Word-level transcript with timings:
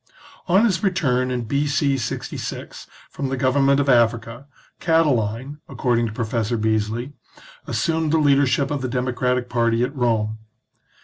On 0.47 0.65
his 0.65 0.81
return 0.81 1.29
in 1.29 1.43
B.C. 1.43 1.93
(^ 1.95 2.87
from 3.11 3.29
the 3.29 3.37
government 3.37 3.79
of 3.79 3.87
Africa, 3.87 4.47
Catiline, 4.79 5.59
according 5.69 6.07
to 6.07 6.11
Professor 6.11 6.57
Bee§ly, 6.57 7.13
as 7.67 7.77
sumed 7.77 8.09
the 8.11 8.17
leadership 8.17 8.71
of 8.71 8.81
the 8.81 8.87
democratic 8.89 9.47
party 9.47 9.83
at 9.83 9.95
Rome. 9.95 10.39